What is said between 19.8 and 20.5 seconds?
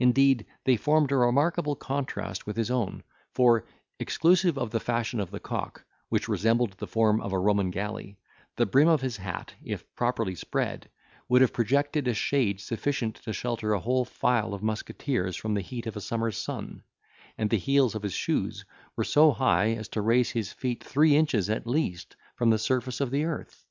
to raise